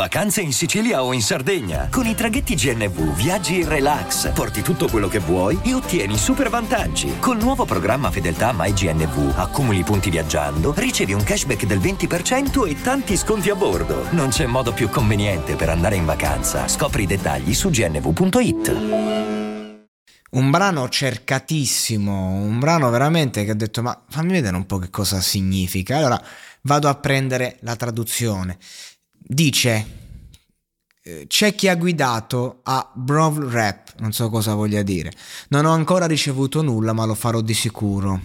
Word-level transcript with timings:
Vacanze 0.00 0.40
in 0.40 0.54
Sicilia 0.54 1.02
o 1.02 1.12
in 1.12 1.20
Sardegna. 1.20 1.88
Con 1.90 2.06
i 2.06 2.14
traghetti 2.14 2.54
GNV 2.54 3.14
viaggi 3.14 3.60
in 3.60 3.68
relax, 3.68 4.32
porti 4.32 4.62
tutto 4.62 4.88
quello 4.88 5.08
che 5.08 5.18
vuoi 5.18 5.60
e 5.62 5.74
ottieni 5.74 6.16
super 6.16 6.48
vantaggi. 6.48 7.18
Col 7.18 7.36
nuovo 7.36 7.66
programma 7.66 8.10
Fedeltà 8.10 8.54
MyGNV 8.56 9.34
accumuli 9.36 9.82
punti 9.82 10.08
viaggiando, 10.08 10.72
ricevi 10.74 11.12
un 11.12 11.22
cashback 11.22 11.66
del 11.66 11.80
20% 11.80 12.66
e 12.66 12.80
tanti 12.80 13.14
sconti 13.14 13.50
a 13.50 13.54
bordo. 13.54 14.06
Non 14.12 14.30
c'è 14.30 14.46
modo 14.46 14.72
più 14.72 14.88
conveniente 14.88 15.54
per 15.54 15.68
andare 15.68 15.96
in 15.96 16.06
vacanza. 16.06 16.66
Scopri 16.66 17.02
i 17.02 17.06
dettagli 17.06 17.52
su 17.52 17.68
gnv.it. 17.68 18.76
Un 20.30 20.50
brano 20.50 20.88
cercatissimo, 20.88 22.36
un 22.36 22.58
brano 22.58 22.88
veramente 22.88 23.44
che 23.44 23.50
ho 23.50 23.54
detto 23.54 23.82
ma 23.82 24.02
fammi 24.08 24.32
vedere 24.32 24.56
un 24.56 24.64
po' 24.64 24.78
che 24.78 24.88
cosa 24.88 25.20
significa. 25.20 25.98
Allora 25.98 26.18
vado 26.62 26.88
a 26.88 26.94
prendere 26.94 27.58
la 27.60 27.76
traduzione. 27.76 28.56
Dice 29.32 29.86
eh, 31.04 31.26
c'è 31.28 31.54
chi 31.54 31.68
ha 31.68 31.76
guidato 31.76 32.62
a 32.64 32.90
Brov 32.92 33.48
Rap, 33.48 33.94
non 34.00 34.10
so 34.10 34.28
cosa 34.28 34.54
voglia 34.54 34.82
dire. 34.82 35.12
Non 35.50 35.66
ho 35.66 35.70
ancora 35.70 36.06
ricevuto 36.06 36.62
nulla, 36.62 36.92
ma 36.92 37.04
lo 37.04 37.14
farò 37.14 37.40
di 37.40 37.54
sicuro. 37.54 38.20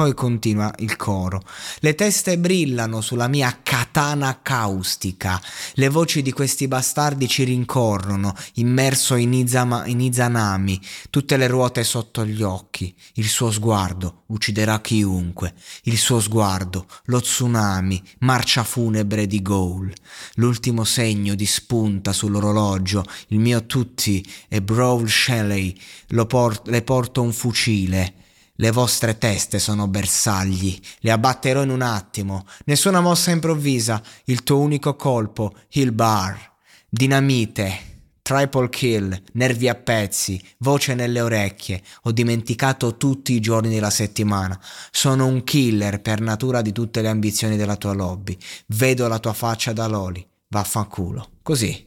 Poi 0.00 0.14
continua 0.14 0.72
il 0.78 0.96
coro. 0.96 1.42
Le 1.80 1.94
teste 1.94 2.38
brillano 2.38 3.02
sulla 3.02 3.28
mia 3.28 3.58
katana 3.62 4.40
caustica. 4.40 5.38
Le 5.74 5.90
voci 5.90 6.22
di 6.22 6.32
questi 6.32 6.66
bastardi 6.66 7.28
ci 7.28 7.44
rincorrono, 7.44 8.34
immerso 8.54 9.14
in, 9.16 9.34
Izama, 9.34 9.84
in 9.84 10.00
Izanami, 10.00 10.80
tutte 11.10 11.36
le 11.36 11.48
ruote 11.48 11.84
sotto 11.84 12.24
gli 12.24 12.40
occhi. 12.40 12.94
Il 13.16 13.28
suo 13.28 13.50
sguardo 13.50 14.22
ucciderà 14.28 14.80
chiunque. 14.80 15.52
Il 15.82 15.98
suo 15.98 16.18
sguardo, 16.18 16.86
lo 17.04 17.20
tsunami, 17.20 18.02
marcia 18.20 18.64
funebre 18.64 19.26
di 19.26 19.42
Goal. 19.42 19.92
L'ultimo 20.36 20.84
segno 20.84 21.34
di 21.34 21.44
spunta 21.44 22.14
sull'orologio. 22.14 23.04
Il 23.26 23.38
mio 23.38 23.66
tutti 23.66 24.26
è 24.48 24.62
Brawl 24.62 25.06
Shelley. 25.06 25.78
Port- 26.26 26.68
le 26.68 26.80
porto 26.80 27.20
un 27.20 27.34
fucile. 27.34 28.14
Le 28.60 28.72
vostre 28.72 29.16
teste 29.16 29.58
sono 29.58 29.88
bersagli, 29.88 30.78
le 30.98 31.10
abbatterò 31.12 31.62
in 31.62 31.70
un 31.70 31.80
attimo. 31.80 32.44
Nessuna 32.66 33.00
mossa 33.00 33.30
improvvisa, 33.30 34.02
il 34.24 34.42
tuo 34.42 34.58
unico 34.58 34.96
colpo, 34.96 35.54
il 35.70 35.92
bar. 35.92 36.56
Dinamite, 36.86 38.18
triple 38.20 38.68
kill, 38.68 39.18
nervi 39.32 39.66
a 39.66 39.74
pezzi, 39.74 40.38
voce 40.58 40.92
nelle 40.92 41.22
orecchie. 41.22 41.82
Ho 42.02 42.12
dimenticato 42.12 42.98
tutti 42.98 43.32
i 43.32 43.40
giorni 43.40 43.70
della 43.70 43.88
settimana. 43.88 44.60
Sono 44.90 45.24
un 45.24 45.42
killer 45.42 46.02
per 46.02 46.20
natura 46.20 46.60
di 46.60 46.72
tutte 46.72 47.00
le 47.00 47.08
ambizioni 47.08 47.56
della 47.56 47.76
tua 47.76 47.94
lobby. 47.94 48.36
Vedo 48.66 49.08
la 49.08 49.18
tua 49.20 49.32
faccia 49.32 49.72
da 49.72 49.86
loli. 49.86 50.22
Vaffanculo. 50.48 51.38
Così. 51.40 51.86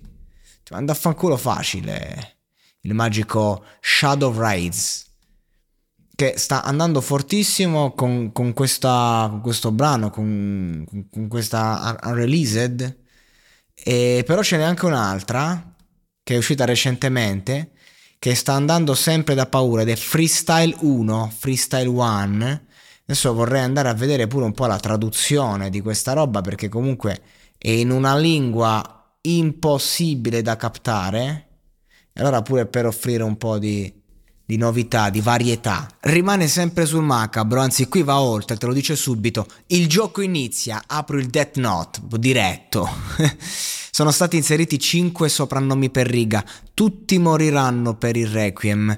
Ti 0.64 0.74
manda 0.74 0.94
a 0.94 0.96
fanculo 0.96 1.38
facile. 1.38 2.38
Il 2.82 2.96
magico 2.96 3.64
Shadow 3.80 4.36
Raids 4.36 5.12
che 6.16 6.36
sta 6.38 6.64
andando 6.64 7.02
fortissimo 7.02 7.94
con, 7.94 8.32
con, 8.32 8.54
questa, 8.54 9.28
con 9.30 9.42
questo 9.42 9.72
brano, 9.72 10.10
con, 10.10 10.86
con 11.12 11.28
questa 11.28 11.98
Unreleased, 12.04 13.02
e 13.74 14.24
però 14.26 14.44
ce 14.44 14.58
n'è 14.58 14.64
anche 14.64 14.86
un'altra 14.86 15.76
che 16.24 16.36
è 16.36 16.38
uscita 16.38 16.66
recentemente 16.66 17.72
che 18.20 18.36
sta 18.36 18.54
andando 18.54 18.94
sempre 18.94 19.36
da 19.36 19.48
paura 19.48 19.82
ed 19.82 19.90
è 19.90 19.96
Freestyle 19.98 20.74
1, 20.80 21.34
Freestyle 21.38 21.90
1. 21.90 22.62
Adesso 23.06 23.34
vorrei 23.34 23.62
andare 23.62 23.90
a 23.90 23.94
vedere 23.94 24.28
pure 24.28 24.46
un 24.46 24.54
po' 24.54 24.66
la 24.66 24.80
traduzione 24.80 25.70
di 25.70 25.82
questa 25.82 26.14
roba 26.14 26.40
perché 26.40 26.70
comunque 26.70 27.22
è 27.58 27.70
in 27.70 27.90
una 27.90 28.18
lingua 28.18 29.18
impossibile 29.22 30.42
da 30.42 30.56
captare. 30.56 31.48
E 32.14 32.22
allora 32.22 32.42
pure 32.42 32.66
per 32.66 32.86
offrire 32.86 33.24
un 33.24 33.36
po' 33.36 33.58
di, 33.58 34.03
di 34.46 34.58
novità, 34.58 35.10
di 35.10 35.22
varietà. 35.22 35.88
Rimane 36.02 36.48
sempre 36.48 36.86
sul 36.86 37.04
macabro, 37.04 37.60
anzi 37.60 37.88
qui 37.88 38.04
va 38.04 38.20
oltre, 38.20 38.58
te 38.58 38.66
lo 38.66 38.74
dice 38.74 38.96
subito. 38.96 39.48
Il 39.68 39.88
gioco 39.88 40.22
inizia, 40.22 40.84
apro 40.86 41.18
il 41.18 41.28
Death 41.28 41.58
Note, 41.58 42.00
diretto. 42.18 42.88
Sono 43.92 44.12
stati 44.12 44.36
inseriti 44.38 44.80
5 44.80 45.30
soprannomi 45.30 45.90
per 45.90 46.08
riga, 46.08 46.44
tutti 46.74 47.18
moriranno 47.20 47.96
per 47.96 48.18
il 48.18 48.28
Requiem. 48.28 48.98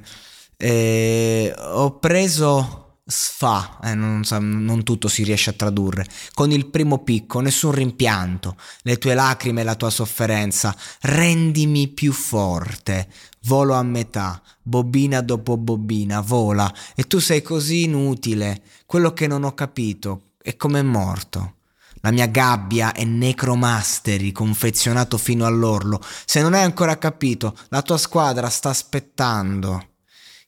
Eh, 0.57 1.53
ho 1.57 1.99
preso 1.99 2.84
sfa, 3.07 3.79
eh, 3.83 3.93
non, 3.93 4.23
non, 4.29 4.83
tutto 4.83 5.07
si 5.07 5.23
riesce 5.23 5.51
a 5.51 5.53
tradurre, 5.53 6.07
con 6.33 6.51
il 6.51 6.67
primo 6.67 7.03
picco, 7.03 7.39
nessun 7.39 7.71
rimpianto, 7.71 8.55
le 8.81 8.97
tue 8.97 9.13
lacrime 9.13 9.61
e 9.61 9.63
la 9.63 9.75
tua 9.75 9.91
sofferenza, 9.91 10.75
rendimi 11.01 11.87
più 11.87 12.11
forte, 12.11 13.07
volo 13.43 13.75
a 13.75 13.83
metà, 13.83 14.41
bobina 14.61 15.21
dopo 15.21 15.55
bobina, 15.55 16.21
vola, 16.21 16.71
e 16.95 17.03
tu 17.03 17.19
sei 17.19 17.43
così 17.43 17.83
inutile, 17.83 18.63
quello 18.87 19.13
che 19.13 19.27
non 19.27 19.43
ho 19.43 19.53
capito 19.53 20.31
è 20.41 20.55
come 20.55 20.79
è 20.79 20.83
morto. 20.83 21.53
La 22.01 22.11
mia 22.11 22.27
gabbia 22.27 22.93
è 22.93 23.03
necromasteri 23.03 24.31
confezionato 24.31 25.17
fino 25.17 25.47
all'orlo. 25.47 25.99
Se 26.25 26.39
non 26.39 26.53
hai 26.53 26.61
ancora 26.61 26.99
capito, 26.99 27.57
la 27.69 27.81
tua 27.81 27.97
squadra 27.97 28.47
sta 28.49 28.69
aspettando. 28.69 29.94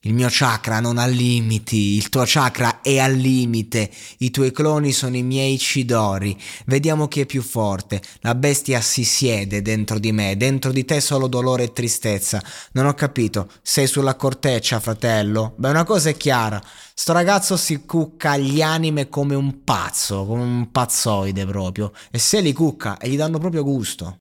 Il 0.02 0.14
mio 0.14 0.28
chakra 0.30 0.80
non 0.80 1.00
ha 1.00 1.08
limiti, 1.08 1.96
il 1.96 2.10
tuo 2.10 2.22
chakra 2.24 2.82
è 2.82 3.00
al 3.00 3.14
limite, 3.14 3.90
i 4.20 4.30
tuoi 4.30 4.52
cloni 4.52 4.92
sono 4.92 5.18
i 5.18 5.24
miei 5.24 5.58
cidori. 5.58 6.40
Vediamo 6.68 7.08
chi 7.08 7.22
è 7.22 7.26
più 7.26 7.42
forte. 7.42 8.04
La 8.20 8.36
bestia 8.36 8.80
si 8.80 9.04
siede 9.04 9.64
dentro 9.64 9.98
di 9.98 10.12
me, 10.12 10.38
dentro 10.38 10.72
di 10.72 10.86
te 10.86 11.02
solo 11.02 11.28
dolore 11.28 11.64
e 11.64 11.74
tristezza. 11.74 12.40
Non 12.74 12.86
ho 12.86 12.94
capito, 12.94 13.50
sei 13.64 13.88
sulla 13.88 14.16
corteccia, 14.16 14.80
fratello? 14.80 15.56
Beh, 15.58 15.70
una 15.70 15.84
cosa 15.84 16.10
è 16.10 16.16
chiara. 16.16 16.62
Sto 16.94 17.14
ragazzo 17.14 17.58
si 17.58 17.84
cucca 17.84 18.38
gli 18.38 18.62
anime 18.62 19.10
come 19.10 19.34
un 19.34 19.64
pazzo, 19.64 20.28
come 20.28 20.44
un 20.44 20.72
pazzoide 20.72 21.44
proprio. 21.48 21.92
E 22.12 22.20
se 22.20 22.40
li 22.42 22.54
cucca 22.54 23.00
e 23.00 23.10
gli 23.10 23.18
danno 23.18 23.40
proprio 23.40 23.64
gusto. 23.64 24.16